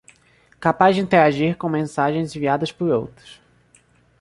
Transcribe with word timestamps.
capaz 0.59 0.95
de 0.95 0.99
interagir 1.03 1.55
com 1.57 1.69
mensagens 1.69 2.35
enviadas 2.35 2.71
por 2.71 2.89
outros 2.89 3.39